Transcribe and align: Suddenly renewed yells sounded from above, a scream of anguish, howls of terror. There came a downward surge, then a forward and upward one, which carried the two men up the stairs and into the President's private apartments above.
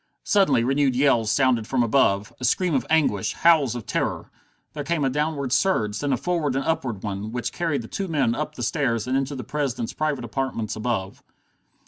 Suddenly 0.23 0.63
renewed 0.63 0.95
yells 0.95 1.29
sounded 1.29 1.67
from 1.67 1.83
above, 1.83 2.33
a 2.39 2.43
scream 2.43 2.73
of 2.73 2.87
anguish, 2.89 3.33
howls 3.33 3.75
of 3.75 3.85
terror. 3.85 4.31
There 4.73 4.83
came 4.83 5.05
a 5.05 5.11
downward 5.11 5.51
surge, 5.53 5.99
then 5.99 6.11
a 6.11 6.17
forward 6.17 6.55
and 6.55 6.65
upward 6.65 7.03
one, 7.03 7.31
which 7.31 7.53
carried 7.53 7.83
the 7.83 7.87
two 7.87 8.07
men 8.07 8.33
up 8.33 8.55
the 8.55 8.63
stairs 8.63 9.05
and 9.05 9.15
into 9.15 9.35
the 9.35 9.43
President's 9.43 9.93
private 9.93 10.25
apartments 10.25 10.75
above. 10.75 11.21